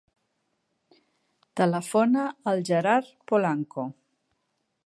[1.61, 3.89] Telefona al Gerard Polanco.